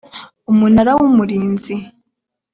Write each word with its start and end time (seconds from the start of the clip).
umunara 0.51 0.91
w’ 0.99 1.01
umurinzi 1.09 1.73